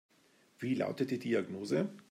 Wie 0.57 0.73
lautet 0.73 1.11
die 1.11 1.19
Diagnose? 1.19 1.89